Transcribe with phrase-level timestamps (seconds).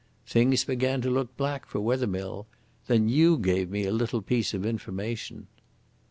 [0.25, 2.47] Things began to look black for Wethermill.
[2.87, 5.45] Then you gave me a little piece of information."